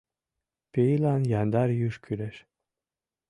[0.71, 2.37] —Пийлан яндар юж кӱлеш.